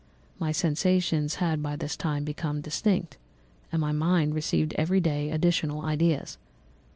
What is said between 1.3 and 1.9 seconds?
had by